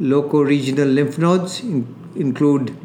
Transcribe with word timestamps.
locoregional 0.00 0.94
lymph 0.94 1.18
nodes 1.18 1.60
in, 1.60 1.94
include 2.14 2.76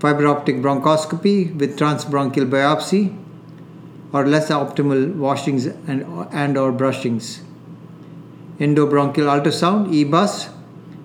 fiber 0.00 0.26
optic 0.26 0.56
bronchoscopy 0.56 1.54
with 1.56 1.78
transbronchial 1.78 2.48
biopsy 2.48 3.14
or 4.12 4.26
less 4.26 4.48
optimal 4.48 5.14
washings 5.16 5.66
and, 5.66 6.02
and 6.32 6.56
or 6.56 6.72
brushings. 6.72 7.42
Endobronchial 8.58 9.28
ultrasound, 9.34 9.92
EBUS, 9.92 10.48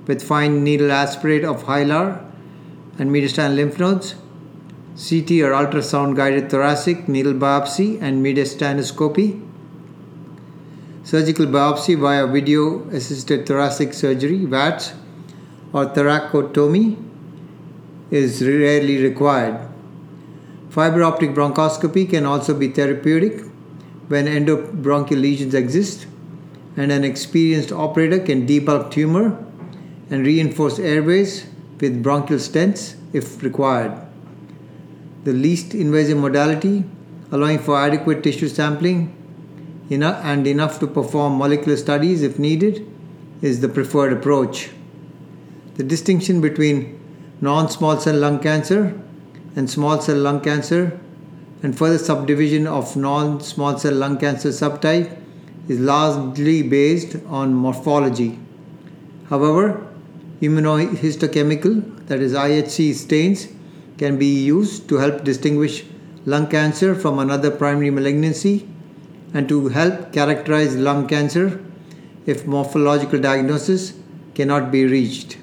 with 0.07 0.21
fine 0.21 0.63
needle 0.63 0.91
aspirate 0.91 1.43
of 1.43 1.63
hilar 1.63 2.28
and 3.00 3.09
mediastinal 3.09 3.55
lymph 3.55 3.80
nodes, 3.80 4.16
CT 4.95 5.31
or 5.45 5.53
ultrasound 5.60 6.15
guided 6.15 6.52
thoracic 6.52 7.08
needle 7.08 7.33
biopsy 7.33 7.99
and 8.02 8.23
mediastinoscopy, 8.23 9.27
surgical 11.04 11.45
biopsy 11.45 11.98
via 11.98 12.27
video 12.27 12.88
assisted 12.89 13.48
thoracic 13.48 13.93
surgery, 13.93 14.45
VATS, 14.45 14.93
or 15.71 15.86
thoracotomy 15.86 16.98
is 18.11 18.42
rarely 18.45 19.02
required. 19.02 19.67
Fiber 20.70 21.04
optic 21.04 21.32
bronchoscopy 21.32 22.09
can 22.09 22.26
also 22.26 22.54
be 22.54 22.67
therapeutic 22.67 23.42
when 24.09 24.26
endobronchial 24.26 25.21
lesions 25.21 25.54
exist, 25.54 26.05
and 26.76 26.92
an 26.92 27.04
experienced 27.04 27.71
operator 27.71 28.20
can 28.20 28.45
debulk 28.45 28.92
tumor 28.92 29.43
and 30.09 30.26
reinforce 30.26 30.80
airways 30.80 31.48
with 31.79 32.03
bronchial 32.03 32.39
stents 32.39 32.95
if 33.13 33.41
required. 33.43 33.93
The 35.23 35.33
least 35.33 35.73
invasive 35.73 36.17
modality, 36.17 36.83
allowing 37.31 37.59
for 37.59 37.77
adequate 37.77 38.23
tissue 38.23 38.47
sampling 38.47 39.15
and 39.91 40.47
enough 40.47 40.79
to 40.79 40.87
perform 40.87 41.37
molecular 41.37 41.77
studies 41.77 42.21
if 42.21 42.37
needed, 42.37 42.85
is 43.41 43.61
the 43.61 43.69
preferred 43.69 44.13
approach. 44.13 44.69
The 45.75 45.83
distinction 45.83 46.41
between 46.41 46.99
non 47.41 47.69
small 47.69 47.99
cell 47.99 48.15
lung 48.15 48.39
cancer 48.39 48.99
and 49.55 49.69
small 49.69 49.99
cell 50.01 50.17
lung 50.17 50.41
cancer 50.41 50.99
and 51.63 51.77
further 51.77 51.97
subdivision 51.97 52.67
of 52.67 52.95
non 52.95 53.41
small 53.41 53.77
cell 53.77 53.93
lung 53.93 54.17
cancer 54.17 54.49
subtype 54.49 55.17
is 55.67 55.79
largely 55.79 56.61
based 56.63 57.15
on 57.27 57.53
morphology. 57.53 58.39
However, 59.29 59.89
immunohistochemical, 60.42 62.08
that 62.08 62.20
is 62.20 62.33
IHC 62.33 62.94
stains, 62.94 63.48
can 63.98 64.17
be 64.17 64.44
used 64.44 64.88
to 64.89 64.95
help 64.95 65.23
distinguish 65.23 65.83
lung 66.26 66.48
cancer 66.48 66.95
from 66.95 67.20
another 67.20 67.52
primary 67.52 67.89
malignancy 67.89 68.67
and 69.33 69.48
to 69.50 69.67
help 69.67 70.11
characterize 70.14 70.76
lung 70.76 71.08
cancer 71.08 71.64
if 72.26 72.45
morphological 72.45 73.20
diagnosis 73.20 73.94
cannot 74.36 74.72
be 74.72 74.86
reached. 74.86 75.38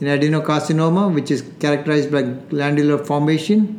In 0.00 0.08
adenocarcinoma, 0.08 1.14
which 1.14 1.30
is 1.30 1.44
characterized 1.60 2.10
by 2.10 2.22
glandular 2.22 2.98
formation, 2.98 3.78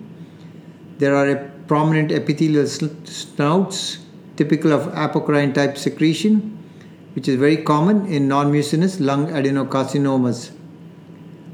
there 0.98 1.16
are 1.16 1.52
prominent 1.68 2.12
epithelial 2.12 2.68
snouts 2.68 4.00
typical 4.36 4.72
of 4.72 4.88
apocrine 4.94 5.54
type 5.54 5.78
secretion, 5.78 6.58
which 7.16 7.28
is 7.28 7.36
very 7.36 7.58
common 7.58 8.06
in 8.08 8.28
non 8.28 8.52
mucinous 8.52 9.00
lung 9.00 9.28
adenocarcinomas. 9.28 10.52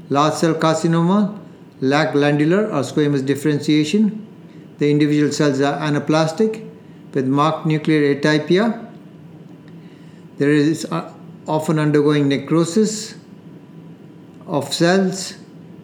Large 0.08 0.34
cell 0.34 0.54
carcinoma 0.54 1.38
lack 1.80 2.12
glandular 2.12 2.66
or 2.66 2.82
squamous 2.82 3.24
differentiation. 3.24 4.26
The 4.78 4.90
individual 4.90 5.32
cells 5.32 5.60
are 5.60 5.78
anaplastic 5.78 6.66
with 7.12 7.26
marked 7.26 7.66
nuclear 7.66 8.14
atypia. 8.14 8.86
There 10.38 10.50
is 10.50 10.86
uh, 10.86 11.12
often 11.46 11.78
undergoing 11.78 12.28
necrosis 12.28 13.14
of 14.46 14.72
cells 14.72 15.34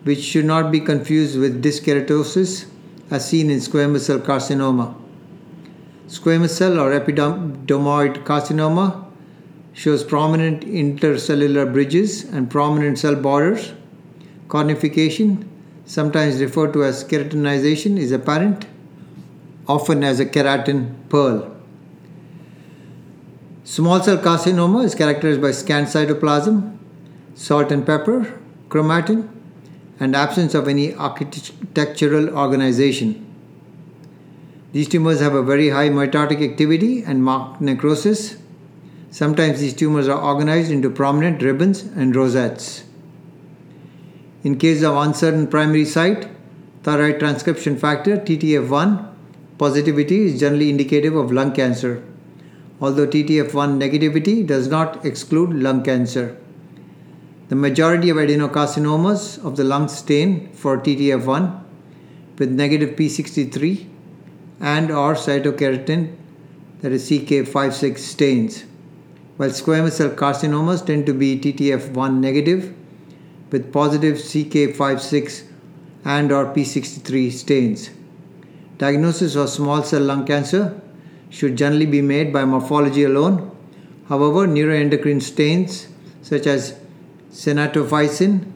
which 0.04 0.20
should 0.20 0.44
not 0.44 0.70
be 0.70 0.81
confused 0.81 1.38
with 1.38 1.62
dyskeratosis 1.62 2.66
as 3.10 3.28
seen 3.28 3.50
in 3.50 3.58
squamous 3.58 4.00
cell 4.00 4.19
carcinoma. 4.19 4.94
Squamous 6.08 6.50
cell 6.50 6.78
or 6.78 6.98
epidermoid 6.98 8.25
carcinoma 8.25 9.06
shows 9.76 10.03
prominent 10.03 10.62
intercellular 10.62 11.70
bridges 11.70 12.25
and 12.25 12.50
prominent 12.50 12.98
cell 12.98 13.14
borders. 13.14 13.75
Cornification, 14.48 15.47
sometimes 15.84 16.41
referred 16.41 16.72
to 16.72 16.82
as 16.82 17.04
keratinization, 17.04 17.98
is 17.98 18.10
apparent, 18.10 18.64
often 19.69 20.03
as 20.03 20.19
a 20.19 20.25
keratin 20.25 20.94
pearl. 21.10 21.54
Small 23.64 24.03
cell 24.03 24.16
carcinoma 24.16 24.82
is 24.82 24.94
characterized 24.94 25.42
by 25.42 25.50
scant 25.50 25.88
cytoplasm, 25.88 26.78
salt 27.34 27.70
and 27.70 27.84
pepper, 27.84 28.40
chromatin, 28.69 29.28
and 30.00 30.17
absence 30.17 30.55
of 30.55 30.69
any 30.69 30.94
architectural 30.94 32.31
organization. 32.31 33.23
These 34.73 34.88
tumors 34.88 35.20
have 35.20 35.34
a 35.34 35.43
very 35.43 35.69
high 35.69 35.90
mitotic 35.90 36.43
activity 36.43 37.02
and 37.02 37.23
marked 37.23 37.61
necrosis. 37.61 38.37
Sometimes 39.16 39.60
these 39.60 39.72
tumors 39.72 40.08
are 40.08 40.20
organized 40.20 40.70
into 40.70 40.90
prominent 40.90 41.40
ribbons 41.42 41.84
and 41.84 42.14
rosettes. 42.14 42.84
In 44.44 44.58
case 44.58 44.82
of 44.82 44.94
uncertain 44.94 45.46
primary 45.46 45.86
site, 45.86 46.28
thyroid 46.82 47.18
transcription 47.18 47.78
factor 47.78 48.18
TTF1 48.18 49.10
positivity 49.56 50.26
is 50.26 50.38
generally 50.38 50.68
indicative 50.68 51.16
of 51.16 51.32
lung 51.32 51.52
cancer, 51.52 52.04
although 52.78 53.06
TTF1 53.06 53.78
negativity 53.80 54.46
does 54.46 54.68
not 54.68 55.02
exclude 55.06 55.54
lung 55.54 55.82
cancer. 55.82 56.36
The 57.48 57.56
majority 57.56 58.10
of 58.10 58.18
adenocarcinomas 58.18 59.42
of 59.42 59.56
the 59.56 59.64
lung 59.64 59.88
stain 59.88 60.52
for 60.52 60.76
TTF1 60.76 61.64
with 62.38 62.50
negative 62.50 62.96
P63 62.96 63.88
and 64.60 64.90
or 64.90 65.14
cytokeratin 65.14 66.14
that 66.82 66.92
is 66.92 67.08
CK56 67.08 67.96
stains, 67.96 68.64
while 69.37 69.50
squamous 69.50 69.93
cell 69.93 70.11
carcinomas 70.11 70.85
tend 70.85 71.06
to 71.06 71.12
be 71.12 71.38
TTF1 71.38 72.19
negative 72.19 72.75
with 73.50 73.73
positive 73.73 74.17
CK56 74.17 75.44
and 76.05 76.33
or 76.33 76.47
P63 76.47 77.33
stains. 77.33 77.91
Diagnosis 78.79 79.37
of 79.37 79.50
small 79.50 79.83
cell 79.83 80.03
lung 80.03 80.27
cancer 80.27 80.81
should 81.31 81.56
generally 81.56 81.87
be 81.87 82.00
made 82.00 82.33
by 82.33 82.44
morphology 82.44 83.05
alone. 83.05 83.50
However, 84.09 84.47
neuroendocrine 84.47 85.23
stains 85.23 85.88
such 86.23 86.47
as 86.47 86.79
synaptophysin, 87.31 88.50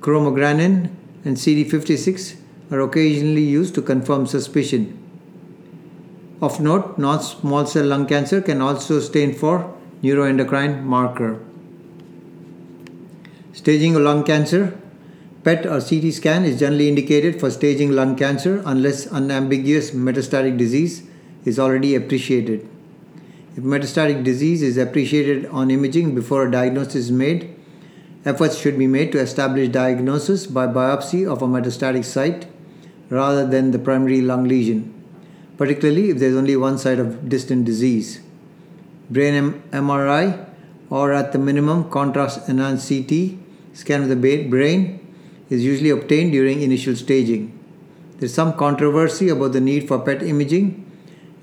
chromogranin, 0.00 0.90
and 1.24 1.36
CD56 1.36 2.36
are 2.70 2.80
occasionally 2.80 3.42
used 3.42 3.74
to 3.74 3.82
confirm 3.82 4.26
suspicion. 4.26 5.00
Of 6.40 6.60
note, 6.60 6.98
non 6.98 7.22
small 7.22 7.66
cell 7.66 7.86
lung 7.86 8.06
cancer 8.06 8.40
can 8.42 8.60
also 8.60 9.00
stain 9.00 9.34
for 9.34 9.74
neuroendocrine 10.04 10.82
marker. 10.82 11.40
Staging 13.54 13.96
of 13.96 14.02
lung 14.02 14.22
cancer 14.22 14.78
PET 15.44 15.66
or 15.66 15.80
CT 15.80 16.12
scan 16.12 16.44
is 16.44 16.58
generally 16.58 16.88
indicated 16.88 17.38
for 17.40 17.50
staging 17.50 17.92
lung 17.92 18.14
cancer 18.16 18.62
unless 18.66 19.06
unambiguous 19.06 19.90
metastatic 19.90 20.58
disease 20.58 21.02
is 21.44 21.58
already 21.58 21.94
appreciated. 21.94 22.68
If 23.56 23.62
metastatic 23.62 24.24
disease 24.24 24.62
is 24.62 24.76
appreciated 24.76 25.46
on 25.46 25.70
imaging 25.70 26.14
before 26.14 26.46
a 26.46 26.50
diagnosis 26.50 26.96
is 26.96 27.12
made, 27.12 27.54
efforts 28.24 28.58
should 28.58 28.78
be 28.78 28.86
made 28.86 29.12
to 29.12 29.20
establish 29.20 29.68
diagnosis 29.68 30.46
by 30.46 30.66
biopsy 30.66 31.30
of 31.30 31.42
a 31.42 31.46
metastatic 31.46 32.04
site 32.04 32.46
rather 33.10 33.46
than 33.46 33.70
the 33.70 33.78
primary 33.78 34.20
lung 34.22 34.44
lesion, 34.48 34.92
particularly 35.58 36.10
if 36.10 36.18
there 36.18 36.30
is 36.30 36.36
only 36.36 36.56
one 36.56 36.78
site 36.78 36.98
of 36.98 37.28
distant 37.28 37.64
disease. 37.66 38.23
Brain 39.14 39.62
MRI 39.70 40.44
or 40.90 41.12
at 41.12 41.30
the 41.32 41.38
minimum 41.38 41.88
contrast 41.88 42.48
enhanced 42.48 42.88
CT 42.88 43.38
scan 43.72 44.02
of 44.02 44.08
the 44.08 44.16
brain 44.54 45.14
is 45.50 45.64
usually 45.64 45.90
obtained 45.90 46.32
during 46.32 46.62
initial 46.62 46.96
staging. 46.96 47.56
There 48.18 48.26
is 48.26 48.34
some 48.34 48.54
controversy 48.54 49.28
about 49.28 49.52
the 49.52 49.60
need 49.60 49.86
for 49.86 50.00
PET 50.00 50.22
imaging 50.22 50.66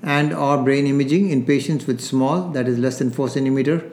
and 0.02 0.34
or 0.34 0.62
brain 0.62 0.86
imaging 0.86 1.30
in 1.30 1.46
patients 1.46 1.86
with 1.86 2.00
small 2.00 2.50
that 2.50 2.68
is 2.68 2.78
less 2.78 2.98
than 2.98 3.10
4 3.10 3.30
centimeter 3.30 3.90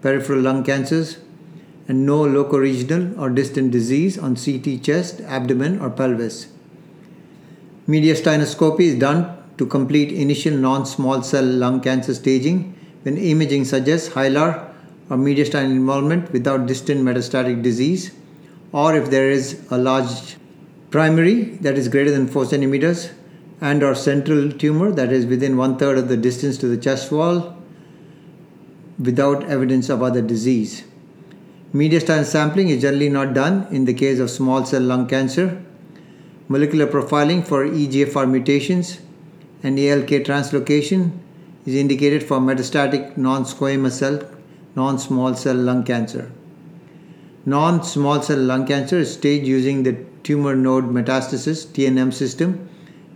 peripheral 0.00 0.40
lung 0.40 0.64
cancers 0.64 1.18
and 1.86 2.04
no 2.04 2.22
locoregional 2.22 3.16
or 3.20 3.30
distant 3.30 3.70
disease 3.70 4.18
on 4.18 4.34
CT 4.34 4.82
chest, 4.82 5.20
abdomen 5.20 5.78
or 5.78 5.90
pelvis. 5.90 6.48
Mediastinoscopy 7.86 8.80
is 8.80 8.98
done 8.98 9.36
to 9.58 9.66
complete 9.66 10.10
initial 10.10 10.56
non-small 10.56 11.22
cell 11.22 11.44
lung 11.44 11.80
cancer 11.80 12.14
staging 12.14 12.76
when 13.02 13.16
imaging 13.16 13.64
suggests 13.64 14.08
hilar 14.14 14.72
or 15.10 15.16
mediastinal 15.16 15.64
involvement 15.64 16.30
without 16.32 16.66
distant 16.66 17.00
metastatic 17.00 17.62
disease 17.62 18.12
or 18.72 18.96
if 18.96 19.10
there 19.10 19.30
is 19.30 19.64
a 19.70 19.78
large 19.78 20.36
primary 20.90 21.44
that 21.66 21.76
is 21.76 21.88
greater 21.88 22.10
than 22.10 22.26
4 22.26 22.46
centimeters 22.46 23.10
and 23.60 23.82
or 23.82 23.94
central 23.94 24.50
tumor 24.52 24.90
that 24.92 25.12
is 25.12 25.26
within 25.26 25.56
one 25.56 25.76
third 25.78 25.98
of 25.98 26.08
the 26.08 26.16
distance 26.16 26.58
to 26.58 26.66
the 26.66 26.76
chest 26.76 27.12
wall 27.12 27.56
without 28.98 29.44
evidence 29.44 29.88
of 29.88 30.02
other 30.02 30.22
disease. 30.22 30.84
Mediastinal 31.74 32.24
sampling 32.24 32.68
is 32.68 32.82
generally 32.82 33.08
not 33.08 33.32
done 33.34 33.66
in 33.70 33.84
the 33.84 33.94
case 33.94 34.18
of 34.18 34.30
small 34.30 34.64
cell 34.64 34.82
lung 34.82 35.06
cancer. 35.08 35.62
Molecular 36.48 36.86
profiling 36.86 37.46
for 37.46 37.64
EGFR 37.66 38.28
mutations 38.30 38.98
and 39.62 39.78
ALK 39.78 40.24
translocation 40.24 41.12
is 41.64 41.74
indicated 41.74 42.22
for 42.22 42.38
metastatic 42.38 43.16
non-squamous 43.16 43.92
cell 43.92 44.20
non-small 44.74 45.34
cell 45.34 45.54
lung 45.54 45.84
cancer. 45.84 46.30
Non-small 47.44 48.22
cell 48.22 48.38
lung 48.38 48.66
cancer 48.66 48.98
is 48.98 49.12
staged 49.12 49.46
using 49.46 49.82
the 49.82 49.92
tumor 50.22 50.54
node 50.54 50.84
metastasis 50.84 51.66
TNM 51.66 52.12
system 52.12 52.68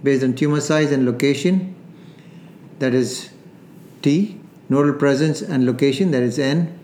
based 0.03 0.23
on 0.23 0.35
tumor 0.35 0.61
size 0.61 0.93
and 0.93 1.07
location 1.07 1.75
that 2.79 2.93
is 2.93 3.31
T, 4.03 4.39
nodal 4.69 4.93
presence 4.93 5.41
and 5.41 5.65
location 5.65 6.11
that 6.11 6.23
is 6.23 6.39
N, 6.39 6.79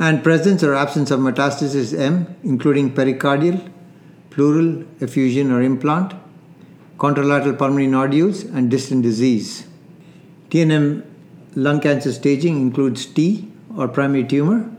and 0.00 0.24
presence 0.24 0.62
or 0.62 0.74
absence 0.74 1.10
of 1.10 1.20
metastasis 1.20 1.96
M, 1.96 2.36
including 2.42 2.94
pericardial, 2.94 3.70
pleural 4.30 4.84
effusion 5.00 5.52
or 5.52 5.62
implant, 5.62 6.14
contralateral 6.98 7.56
pulmonary 7.56 7.86
nodules, 7.86 8.42
and 8.42 8.70
distant 8.70 9.02
disease. 9.02 9.67
TNM 10.50 11.04
lung 11.54 11.80
cancer 11.80 12.12
staging 12.12 12.56
includes 12.56 13.04
T 13.06 13.50
or 13.76 13.88
primary 13.88 14.24
tumor, 14.24 14.70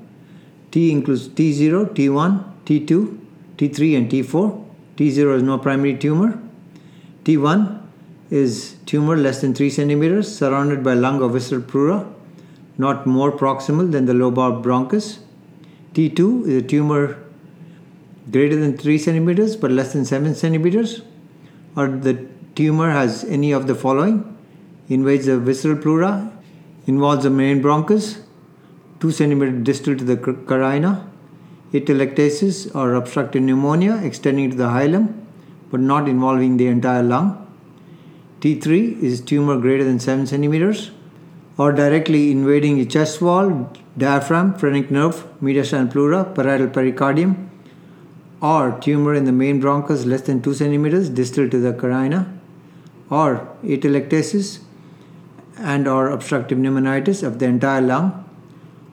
T 0.71 0.91
includes 0.91 1.27
T0, 1.27 1.93
T1, 1.95 2.43
T2, 2.65 3.19
T3, 3.57 3.97
and 3.97 4.11
T4. 4.11 4.65
T0 4.97 5.35
is 5.35 5.43
no 5.43 5.57
primary 5.57 5.97
tumor. 5.97 6.39
T1 7.23 7.81
is 8.29 8.75
tumor 8.85 9.17
less 9.17 9.41
than 9.41 9.53
3 9.53 9.69
centimeters 9.69 10.35
surrounded 10.35 10.83
by 10.83 10.93
lung 10.93 11.21
or 11.21 11.29
visceral 11.29 11.61
pleura, 11.61 12.07
not 12.77 13.07
more 13.07 13.31
proximal 13.31 13.91
than 13.91 14.05
the 14.05 14.13
lobar 14.13 14.61
bronchus. 14.63 15.19
T2 15.93 16.47
is 16.47 16.63
a 16.63 16.67
tumor 16.67 17.17
greater 18.31 18.55
than 18.55 18.77
3 18.77 18.97
centimeters 18.97 19.55
but 19.55 19.71
less 19.71 19.93
than 19.93 20.05
7 20.05 20.35
centimeters, 20.35 21.01
or 21.75 21.87
the 21.87 22.27
tumor 22.55 22.91
has 22.91 23.23
any 23.23 23.51
of 23.51 23.65
the 23.67 23.75
following 23.75 24.37
invades 24.89 25.27
the 25.27 25.37
visceral 25.39 25.77
pleura, 25.77 26.31
involves 26.87 27.23
the 27.23 27.29
main 27.29 27.61
bronchus, 27.61 28.21
2 28.99 29.07
cm 29.07 29.63
distal 29.63 29.95
to 29.95 30.03
the 30.03 30.17
carina, 30.17 31.09
atelectasis 31.71 32.75
or 32.75 32.95
obstructive 32.95 33.41
pneumonia 33.41 33.95
extending 34.03 34.49
to 34.49 34.57
the 34.57 34.69
hilum 34.69 35.13
but 35.71 35.79
not 35.79 36.09
involving 36.09 36.57
the 36.57 36.67
entire 36.67 37.03
lung. 37.03 37.45
T3 38.41 39.03
is 39.03 39.21
tumor 39.21 39.57
greater 39.57 39.83
than 39.83 39.99
7 39.99 40.25
centimeters 40.25 40.91
or 41.57 41.71
directly 41.71 42.31
invading 42.31 42.77
the 42.77 42.85
chest 42.85 43.21
wall, 43.21 43.71
diaphragm, 43.97 44.53
phrenic 44.53 44.89
nerve, 44.89 45.27
mediastinal 45.41 45.91
pleura, 45.91 46.23
parietal 46.23 46.69
pericardium, 46.69 47.49
or 48.41 48.79
tumor 48.81 49.13
in 49.13 49.25
the 49.25 49.31
main 49.31 49.61
bronchus 49.61 50.05
less 50.05 50.21
than 50.21 50.41
2 50.41 50.53
centimeters 50.53 51.09
distal 51.09 51.49
to 51.49 51.59
the 51.59 51.73
carina, 51.73 52.33
or 53.09 53.47
atelectasis 53.63 54.59
and 55.59 55.87
or 55.87 56.09
obstructive 56.09 56.57
pneumonitis 56.57 57.23
of 57.23 57.39
the 57.39 57.45
entire 57.45 57.81
lung 57.81 58.25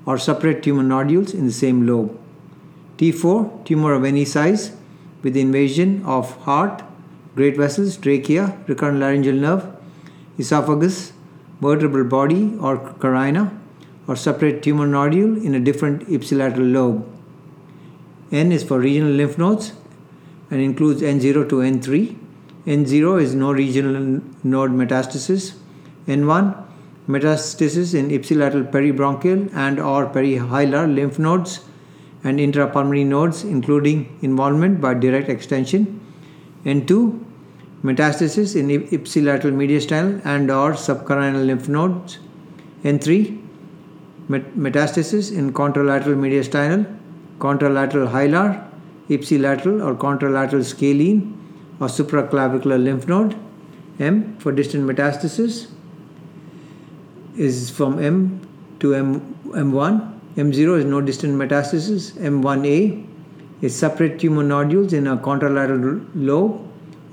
or 0.05 0.19
separate 0.19 0.63
tumor 0.63 0.83
nodules 0.83 1.35
in 1.35 1.47
the 1.47 1.53
same 1.53 1.87
lobe. 1.87 2.19
T4, 2.99 3.65
tumor 3.65 3.93
of 3.93 4.05
any 4.05 4.25
size 4.25 4.75
with 5.23 5.37
invasion 5.37 6.03
of 6.05 6.37
heart, 6.43 6.83
great 7.35 7.57
vessels, 7.57 7.97
trachea, 7.97 8.57
recurrent 8.67 9.01
laryngeal 9.01 9.35
nerve, 9.35 9.67
esophagus, 10.39 11.13
vertebral 11.61 12.05
body 12.05 12.57
or 12.61 12.79
carina, 12.95 13.53
or 14.07 14.17
separate 14.17 14.63
tumor 14.63 14.87
nodule 14.87 15.37
in 15.45 15.55
a 15.55 15.61
different 15.61 16.09
ipsilateral 16.09 16.73
lobe. 16.73 17.13
N 18.33 18.53
is 18.53 18.65
for 18.65 18.79
regional 18.79 19.13
lymph 19.13 19.39
nodes 19.39 19.73
and 20.51 20.61
includes 20.61 21.03
N0 21.03 21.49
to 21.49 21.57
N3. 21.57 22.17
N0 22.67 23.23
is 23.23 23.35
no 23.35 23.53
regional 23.53 24.23
node 24.43 24.71
metastasis. 24.71 25.55
N1 26.07 26.66
metastasis 27.09 27.95
in 27.95 28.11
ipsilateral 28.11 28.71
peribronchial 28.71 29.53
and 29.55 29.79
or 29.79 30.07
perihilar 30.07 30.93
lymph 30.93 31.19
nodes 31.19 31.61
and 32.25 32.41
intrapulmonary 32.41 33.07
nodes 33.07 33.45
including 33.45 34.19
involvement 34.23 34.81
by 34.81 34.93
direct 34.95 35.29
extension. 35.29 36.01
N2 36.65 37.25
metastasis 37.85 38.57
in 38.57 38.69
ipsilateral 38.69 39.55
mediastinal 39.63 40.25
and 40.25 40.51
or 40.51 40.73
subcarinal 40.73 41.47
lymph 41.47 41.69
nodes. 41.69 42.19
N3 42.83 43.43
metastasis 44.29 45.33
in 45.33 45.53
contralateral 45.53 46.17
mediastinal, 46.17 46.85
contralateral 47.39 48.11
hilar, 48.11 48.69
ipsilateral 49.09 49.85
or 49.87 49.95
contralateral 49.95 50.65
scalene 50.65 51.21
or 51.79 51.87
supraclavicular 51.87 52.83
lymph 52.83 53.07
node. 53.07 53.37
M 54.01 54.37
for 54.39 54.51
distant 54.51 54.85
metastasis 54.85 55.69
is 57.37 57.71
from 57.71 57.99
M 57.99 58.41
to 58.81 58.95
M, 58.95 59.21
M1. 59.47 60.13
M0 60.37 60.79
is 60.79 60.85
no 60.85 61.01
distant 61.01 61.35
metastasis. 61.35 62.13
M1A 62.13 63.07
is 63.63 63.75
separate 63.75 64.21
tumor 64.21 64.43
nodules 64.43 64.93
in 64.93 65.07
a 65.07 65.17
contralateral 65.17 66.07
lobe 66.15 66.61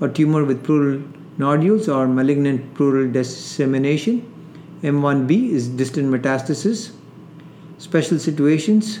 or 0.00 0.08
tumor 0.08 0.44
with 0.44 0.62
pleural 0.64 1.02
nodules 1.38 1.88
or 1.88 2.06
malignant 2.06 2.74
pleural 2.74 3.10
dissemination. 3.10 4.30
M1B 4.82 5.50
is 5.50 5.68
distant 5.68 6.12
metastasis. 6.12 6.92
Special 7.78 8.18
situations 8.18 9.00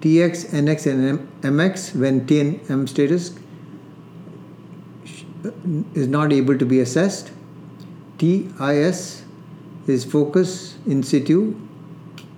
TX, 0.00 0.50
NX, 0.50 0.86
and 0.86 1.42
MX 1.42 1.96
when 1.96 2.24
TNM 2.26 2.88
status 2.88 3.34
is 5.94 6.06
not 6.06 6.32
able 6.32 6.56
to 6.56 6.64
be 6.64 6.80
assessed. 6.80 7.32
TIS 8.18 9.24
is 9.88 10.04
focus 10.04 10.76
in 10.86 11.02
situ 11.02 11.54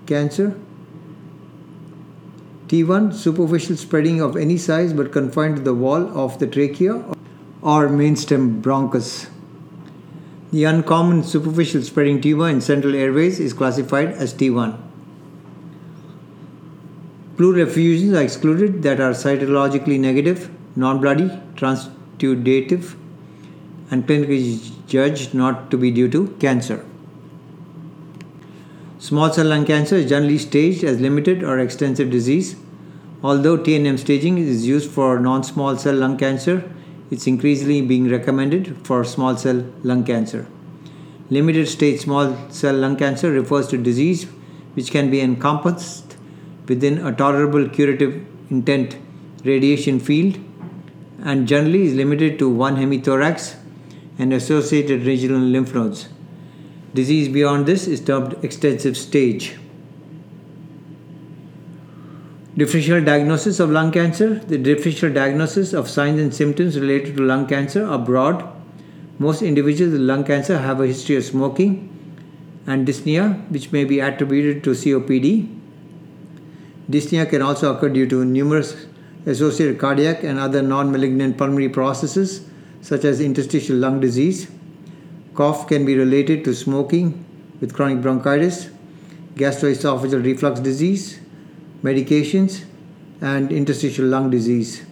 cancer. 0.07 0.59
T1 2.69 3.15
superficial 3.15 3.77
spreading 3.77 4.21
of 4.21 4.37
any 4.37 4.57
size 4.57 4.93
but 4.93 5.13
confined 5.13 5.57
to 5.57 5.63
the 5.63 5.75
wall 5.75 6.07
of 6.17 6.39
the 6.39 6.47
trachea 6.47 7.05
or 7.63 7.89
mainstem 7.89 8.63
bronchus. 8.63 9.29
The 10.53 10.65
uncommon 10.65 11.23
superficial 11.25 11.83
spreading 11.83 12.21
tumor 12.21 12.49
in 12.49 12.61
central 12.61 12.95
airways 12.95 13.39
is 13.39 13.53
classified 13.53 14.09
as 14.09 14.35
T1. 14.35 14.79
Pleural 17.37 17.67
effusions 17.69 18.15
are 18.15 18.23
excluded 18.23 18.83
that 18.83 19.01
are 19.01 19.13
cytologically 19.13 19.99
negative, 19.99 20.51
non-bloody, 20.77 21.29
transudative, 21.55 22.97
and 23.91 24.07
clinically 24.07 24.73
judged 24.87 25.35
not 25.35 25.71
to 25.71 25.79
be 25.79 25.91
due 25.91 26.09
to 26.09 26.29
cancer. 26.39 26.85
Small 29.11 29.33
cell 29.33 29.47
lung 29.47 29.65
cancer 29.67 29.97
is 29.97 30.09
generally 30.09 30.39
staged 30.39 30.85
as 30.85 31.01
limited 31.01 31.43
or 31.43 31.59
extensive 31.59 32.11
disease. 32.11 32.55
Although 33.25 33.59
TNM 33.59 33.99
staging 33.99 34.39
is 34.39 34.69
used 34.69 34.89
for 34.89 35.19
non 35.19 35.43
small 35.43 35.77
cell 35.77 35.97
lung 35.97 36.17
cancer, 36.17 36.63
it's 37.11 37.27
increasingly 37.27 37.81
being 37.81 38.09
recommended 38.09 38.87
for 38.87 39.03
small 39.03 39.37
cell 39.37 39.65
lung 39.83 40.05
cancer. 40.05 40.47
Limited 41.29 41.67
stage 41.67 42.03
small 42.03 42.37
cell 42.51 42.77
lung 42.77 42.97
cancer 42.97 43.33
refers 43.33 43.67
to 43.71 43.77
disease 43.77 44.27
which 44.75 44.93
can 44.93 45.11
be 45.11 45.21
encompassed 45.21 46.17
within 46.69 47.05
a 47.05 47.13
tolerable 47.13 47.69
curative 47.69 48.25
intent 48.49 48.97
radiation 49.45 49.99
field 49.99 50.39
and 51.25 51.49
generally 51.49 51.83
is 51.83 51.95
limited 51.95 52.39
to 52.39 52.49
one 52.49 52.77
hemithorax 52.77 53.57
and 54.21 54.33
associated 54.33 55.05
regional 55.05 55.41
lymph 55.41 55.75
nodes. 55.75 56.09
Disease 56.93 57.29
beyond 57.29 57.67
this 57.67 57.87
is 57.87 58.01
termed 58.01 58.37
extensive 58.43 58.97
stage. 58.97 59.57
Differential 62.57 63.03
diagnosis 63.03 63.61
of 63.61 63.71
lung 63.71 63.93
cancer. 63.93 64.35
The 64.35 64.59
differential 64.59 65.13
diagnosis 65.13 65.73
of 65.73 65.89
signs 65.89 66.21
and 66.21 66.35
symptoms 66.35 66.79
related 66.81 67.17
to 67.17 67.23
lung 67.23 67.47
cancer 67.47 67.87
are 67.87 67.99
broad. 67.99 68.45
Most 69.21 69.41
individuals 69.43 69.93
with 69.93 70.01
lung 70.01 70.25
cancer 70.25 70.59
have 70.59 70.81
a 70.81 70.87
history 70.87 71.15
of 71.15 71.25
smoking 71.25 71.87
and 72.67 72.87
dyspnea, 72.87 73.49
which 73.51 73.71
may 73.71 73.85
be 73.85 74.01
attributed 74.01 74.65
to 74.65 74.71
COPD. 74.71 75.57
Dyspnea 76.91 77.29
can 77.29 77.41
also 77.41 77.75
occur 77.75 77.89
due 77.89 78.09
to 78.09 78.25
numerous 78.25 78.87
associated 79.27 79.79
cardiac 79.79 80.25
and 80.25 80.39
other 80.39 80.61
non 80.61 80.91
malignant 80.91 81.39
pulmonary 81.39 81.69
processes, 81.69 82.45
such 82.81 83.05
as 83.05 83.21
interstitial 83.21 83.77
lung 83.77 84.01
disease. 84.01 84.51
Cough 85.35 85.69
can 85.69 85.87
be 85.87 85.97
related 85.97 86.45
to 86.45 86.55
smoking 86.55 87.25
with 87.61 87.75
chronic 87.75 88.03
bronchitis, 88.03 88.71
gastroesophageal 89.35 90.25
reflux 90.25 90.61
disease, 90.61 91.21
medications, 91.83 92.65
and 93.21 93.53
interstitial 93.53 94.07
lung 94.07 94.31
disease. 94.31 94.85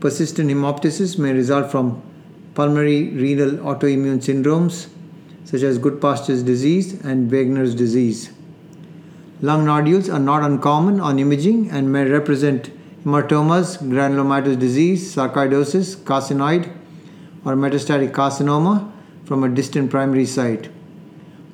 Persistent 0.00 0.50
hemoptysis 0.50 1.18
may 1.18 1.32
result 1.32 1.70
from 1.70 2.02
pulmonary 2.54 3.10
renal 3.10 3.52
autoimmune 3.58 4.20
syndromes 4.20 4.88
such 5.44 5.62
as 5.62 5.78
Goodpasture's 5.78 6.42
disease 6.42 7.00
and 7.04 7.30
Wegener's 7.30 7.74
disease. 7.74 8.32
Lung 9.40 9.64
nodules 9.64 10.10
are 10.10 10.18
not 10.18 10.42
uncommon 10.42 11.00
on 11.00 11.18
imaging 11.18 11.70
and 11.70 11.92
may 11.92 12.04
represent 12.04 12.70
hamartomas, 13.04 13.78
granulomatous 13.78 14.58
disease, 14.58 15.14
sarcoidosis, 15.14 15.96
carcinoid, 15.96 16.72
or 17.44 17.54
metastatic 17.54 18.10
carcinoma 18.10 18.92
from 19.26 19.42
a 19.42 19.48
distant 19.48 19.90
primary 19.90 20.24
site. 20.24 20.70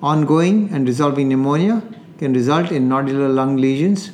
Ongoing 0.02 0.68
and 0.72 0.86
resolving 0.86 1.28
pneumonia 1.28 1.82
can 2.18 2.34
result 2.34 2.70
in 2.70 2.88
nodular 2.88 3.34
lung 3.34 3.56
lesions 3.56 4.10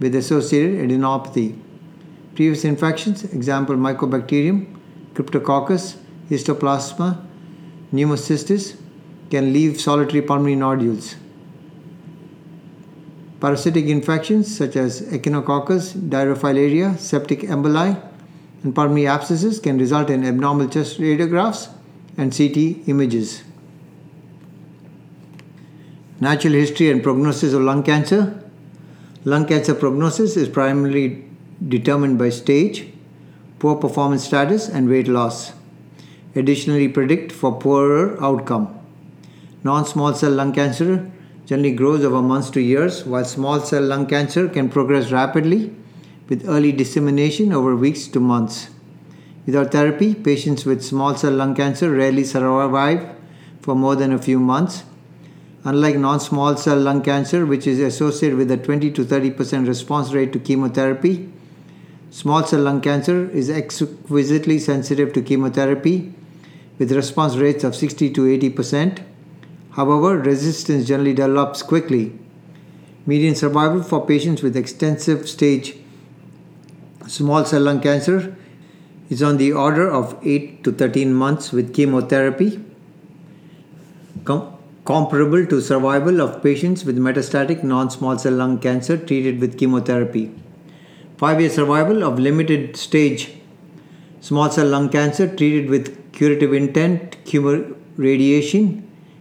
with 0.00 0.14
associated 0.14 0.88
adenopathy. 0.88 1.58
Previous 2.34 2.64
infections, 2.64 3.24
example 3.24 3.76
Mycobacterium, 3.76 4.66
Cryptococcus, 5.12 5.96
Histoplasma, 6.30 7.24
pneumocystis, 7.92 8.76
can 9.30 9.52
leave 9.52 9.80
solitary 9.80 10.22
pulmonary 10.22 10.56
nodules. 10.56 11.16
Parasitic 13.40 13.86
infections 13.86 14.56
such 14.56 14.76
as 14.76 15.02
Echinococcus, 15.02 15.92
Dirofilaria, 16.08 16.98
septic 16.98 17.40
emboli, 17.40 18.00
and 18.62 18.74
pulmonary 18.74 19.06
abscesses 19.06 19.60
can 19.60 19.76
result 19.76 20.08
in 20.08 20.24
abnormal 20.24 20.68
chest 20.68 20.98
radiographs 20.98 21.68
and 22.16 22.36
CT 22.36 22.88
images. 22.88 23.42
Natural 26.20 26.52
history 26.52 26.90
and 26.90 27.02
prognosis 27.02 27.52
of 27.52 27.62
lung 27.62 27.82
cancer. 27.82 28.42
Lung 29.24 29.46
cancer 29.46 29.74
prognosis 29.74 30.36
is 30.36 30.48
primarily 30.48 31.24
determined 31.68 32.18
by 32.18 32.28
stage, 32.28 32.86
poor 33.58 33.76
performance 33.76 34.24
status, 34.24 34.68
and 34.68 34.88
weight 34.88 35.08
loss. 35.08 35.52
Additionally, 36.34 36.88
predict 36.88 37.32
for 37.32 37.58
poorer 37.58 38.22
outcome. 38.22 38.78
Non 39.64 39.84
small 39.84 40.14
cell 40.14 40.32
lung 40.32 40.52
cancer 40.52 41.10
generally 41.46 41.72
grows 41.72 42.04
over 42.04 42.22
months 42.22 42.50
to 42.50 42.60
years, 42.60 43.04
while 43.04 43.24
small 43.24 43.60
cell 43.60 43.82
lung 43.82 44.06
cancer 44.06 44.48
can 44.48 44.68
progress 44.68 45.10
rapidly 45.10 45.74
with 46.28 46.48
early 46.48 46.72
dissemination 46.72 47.52
over 47.52 47.76
weeks 47.76 48.06
to 48.08 48.20
months. 48.20 48.68
Without 49.44 49.72
therapy, 49.72 50.14
patients 50.14 50.64
with 50.64 50.82
small 50.84 51.16
cell 51.16 51.32
lung 51.32 51.54
cancer 51.54 51.90
rarely 51.90 52.22
survive 52.22 53.08
for 53.60 53.74
more 53.74 53.96
than 53.96 54.12
a 54.12 54.18
few 54.18 54.38
months. 54.38 54.84
Unlike 55.64 55.96
non 55.96 56.20
small 56.20 56.56
cell 56.56 56.78
lung 56.78 57.02
cancer, 57.02 57.44
which 57.44 57.66
is 57.66 57.80
associated 57.80 58.36
with 58.36 58.50
a 58.50 58.56
20 58.56 58.90
to 58.92 59.04
30% 59.04 59.66
response 59.66 60.12
rate 60.12 60.32
to 60.32 60.38
chemotherapy, 60.38 61.32
small 62.10 62.44
cell 62.44 62.60
lung 62.60 62.80
cancer 62.80 63.30
is 63.30 63.50
exquisitely 63.50 64.58
sensitive 64.58 65.12
to 65.12 65.22
chemotherapy 65.22 66.14
with 66.78 66.92
response 66.92 67.36
rates 67.36 67.64
of 67.64 67.74
60 67.74 68.10
to 68.10 68.22
80%. 68.22 69.04
However, 69.72 70.18
resistance 70.18 70.86
generally 70.86 71.14
develops 71.14 71.62
quickly. 71.62 72.12
Median 73.06 73.34
survival 73.34 73.82
for 73.82 74.06
patients 74.06 74.42
with 74.42 74.56
extensive 74.56 75.28
stage 75.28 75.76
small 77.08 77.44
cell 77.44 77.62
lung 77.62 77.80
cancer 77.80 78.36
is 79.12 79.22
on 79.22 79.36
the 79.36 79.52
order 79.52 79.86
of 79.90 80.18
8 80.22 80.64
to 80.64 80.72
13 80.72 81.12
months 81.22 81.52
with 81.52 81.74
chemotherapy, 81.74 82.50
com- 84.24 84.56
comparable 84.84 85.44
to 85.46 85.60
survival 85.60 86.20
of 86.20 86.42
patients 86.42 86.84
with 86.84 86.98
metastatic 87.06 87.62
non 87.62 87.90
small 87.90 88.18
cell 88.18 88.32
lung 88.32 88.58
cancer 88.58 88.96
treated 88.96 89.38
with 89.40 89.58
chemotherapy. 89.58 90.24
5 91.18 91.40
year 91.40 91.50
survival 91.50 92.02
of 92.08 92.18
limited 92.18 92.76
stage 92.76 93.30
small 94.20 94.50
cell 94.50 94.66
lung 94.74 94.88
cancer 94.88 95.26
treated 95.36 95.68
with 95.68 95.94
curative 96.12 96.52
intent 96.52 97.16
chemoradiation 97.30 98.66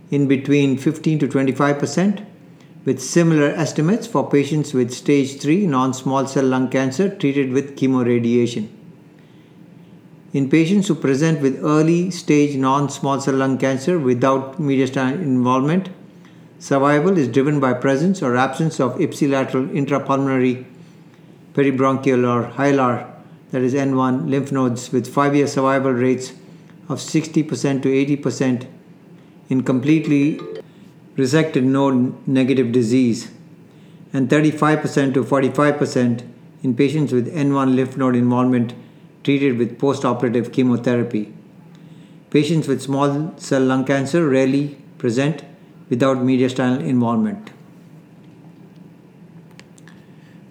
in 0.10 0.28
between 0.28 0.78
15 0.78 1.20
to 1.20 1.28
25 1.28 1.80
percent 1.80 2.22
with 2.86 3.00
similar 3.02 3.50
estimates 3.66 4.08
for 4.08 4.30
patients 4.36 4.74
with 4.74 5.00
stage 5.04 5.40
3 5.40 5.66
non 5.78 5.94
small 5.94 6.28
cell 6.36 6.54
lung 6.56 6.70
cancer 6.78 7.10
treated 7.24 7.52
with 7.58 7.76
chemoradiation. 7.82 8.70
In 10.34 10.50
patients 10.50 10.88
who 10.88 10.96
present 10.96 11.42
with 11.42 11.62
early 11.62 12.10
stage 12.10 12.56
non 12.56 12.90
small 12.90 13.20
cell 13.20 13.36
lung 13.36 13.58
cancer 13.58 14.00
without 14.00 14.62
mediastinal 14.62 15.22
involvement, 15.22 15.90
survival 16.58 17.18
is 17.18 17.28
driven 17.28 17.60
by 17.60 17.74
presence 17.74 18.22
or 18.22 18.38
absence 18.38 18.80
of 18.80 18.96
ipsilateral 18.98 19.68
intrapulmonary 19.74 20.66
peribronchial 21.54 22.26
or 22.26 22.50
hilar, 22.54 23.12
that 23.52 23.62
is 23.62 23.74
N1, 23.74 24.30
lymph 24.30 24.54
nodes 24.54 24.94
with 24.94 25.14
5 25.14 25.36
year 25.36 25.48
survival 25.48 25.92
rates 25.92 26.32
of 26.88 27.00
60% 27.00 27.82
to 27.82 27.90
80% 27.90 28.68
in 29.50 29.64
completely 29.64 30.40
resected 31.18 31.64
node 31.64 32.26
negative 32.26 32.72
disease 32.72 33.32
and 34.14 34.30
35% 34.30 35.14
to 35.14 35.26
45% 35.26 36.24
in 36.64 36.74
patients 36.74 37.12
with 37.12 37.34
N1 37.34 37.76
lymph 37.76 37.98
node 37.98 38.16
involvement 38.16 38.74
treated 39.24 39.58
with 39.58 39.80
postoperative 39.80 40.52
chemotherapy. 40.52 41.34
Patients 42.30 42.68
with 42.68 42.82
small 42.82 43.34
cell 43.38 43.62
lung 43.62 43.86
cancer 43.86 44.28
rarely 44.28 44.78
present 44.98 45.44
without 45.90 46.18
mediastinal 46.18 46.80
involvement. 46.80 47.52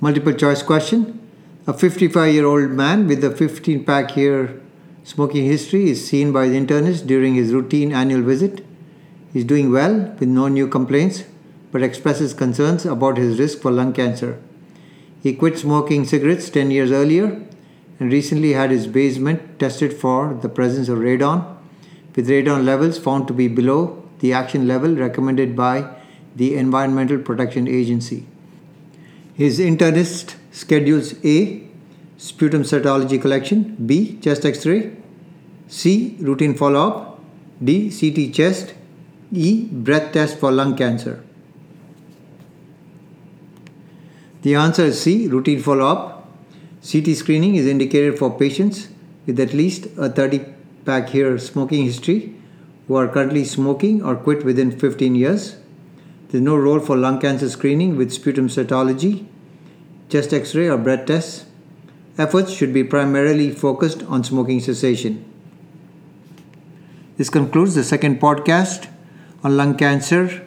Multiple 0.01 0.35
choice 0.35 0.63
question. 0.63 1.17
A 1.67 1.73
55 1.73 2.33
year 2.35 2.47
old 2.47 2.71
man 2.71 3.07
with 3.07 3.25
a 3.25 3.31
15 3.31 3.85
pack 3.85 4.17
year 4.17 4.61
smoking 5.05 5.45
history 5.45 5.91
is 5.91 6.07
seen 6.07 6.33
by 6.33 6.49
the 6.49 6.59
internist 6.59 7.07
during 7.07 7.35
his 7.35 7.53
routine 7.53 7.93
annual 7.93 8.23
visit. 8.23 8.65
He's 9.33 9.45
doing 9.45 9.71
well 9.71 10.15
with 10.19 10.29
no 10.29 10.49
new 10.49 10.69
complaints 10.69 11.25
but 11.73 11.83
expresses 11.83 12.35
concerns 12.35 12.85
about 12.85 13.17
his 13.17 13.39
risk 13.39 13.61
for 13.61 13.71
lung 13.71 13.93
cancer. 13.93 14.39
He 15.23 15.35
quit 15.35 15.59
smoking 15.59 16.05
cigarettes 16.05 16.51
10 16.51 16.71
years 16.71 16.91
earlier 16.91 17.43
and 18.01 18.11
recently 18.11 18.55
had 18.55 18.71
his 18.71 18.87
basement 18.87 19.59
tested 19.61 19.93
for 19.93 20.35
the 20.35 20.49
presence 20.49 20.89
of 20.89 20.99
radon, 20.99 21.57
with 22.17 22.29
radon 22.29 22.65
levels 22.65 22.99
found 22.99 23.29
to 23.29 23.35
be 23.35 23.47
below 23.47 24.03
the 24.21 24.33
action 24.33 24.67
level 24.67 24.97
recommended 24.97 25.55
by 25.55 25.89
the 26.35 26.57
Environmental 26.57 27.19
Protection 27.19 27.69
Agency. 27.69 28.27
His 29.35 29.59
internist 29.59 30.35
schedules 30.51 31.15
A. 31.25 31.67
Sputum 32.19 32.63
cytology 32.63 33.21
collection. 33.21 33.77
B. 33.87 34.19
Chest 34.21 34.45
x 34.45 34.67
ray. 34.67 34.95
C. 35.69 36.17
Routine 36.21 36.55
follow 36.55 36.89
up. 36.89 37.21
D. 37.65 37.91
CT 37.91 38.35
chest. 38.35 38.75
E. 39.33 39.65
Breath 39.65 40.13
test 40.13 40.39
for 40.39 40.53
lung 40.53 40.77
cancer. 40.77 41.25
The 44.43 44.55
answer 44.55 44.85
is 44.85 45.01
C. 45.01 45.29
Routine 45.29 45.63
follow 45.63 45.87
up. 45.87 46.20
CT 46.83 47.15
screening 47.15 47.57
is 47.57 47.67
indicated 47.67 48.19
for 48.19 48.31
patients 48.31 48.89
with 49.27 49.39
at 49.39 49.53
least 49.53 49.87
a 49.99 50.09
30 50.09 50.45
pack 50.85 51.13
year 51.13 51.39
smoking 51.39 51.85
history 51.85 52.35
who 52.89 52.95
are 52.97 53.07
currently 53.07 53.45
smoking 53.45 54.03
or 54.03 54.17
quit 54.17 54.45
within 54.45 54.77
15 54.77 55.15
years. 55.15 55.57
There's 56.29 56.43
no 56.43 56.57
role 56.57 56.81
for 56.81 56.97
lung 56.97 57.21
cancer 57.21 57.51
screening 57.51 57.97
with 57.97 58.13
sputum 58.13 58.49
cytology, 58.49 59.27
chest 60.09 60.33
x 60.33 60.55
ray, 60.55 60.69
or 60.69 60.79
breath 60.79 61.07
tests. 61.07 61.45
Efforts 62.17 62.51
should 62.51 62.73
be 62.73 62.83
primarily 62.83 63.51
focused 63.51 64.03
on 64.05 64.25
smoking 64.25 64.61
cessation. 64.61 65.25
This 67.17 67.29
concludes 67.29 67.75
the 67.75 67.85
second 67.85 68.21
podcast 68.21 68.89
on 69.45 69.57
lung 69.57 69.77
cancer 69.77 70.47